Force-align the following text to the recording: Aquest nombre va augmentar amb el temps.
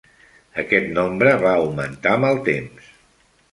Aquest 0.63 0.89
nombre 0.95 1.35
va 1.45 1.53
augmentar 1.59 2.17
amb 2.17 2.29
el 2.33 2.43
temps. 2.51 2.93